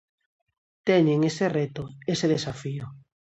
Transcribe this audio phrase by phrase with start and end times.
[0.87, 2.85] Teñen ese reto, ese desafío.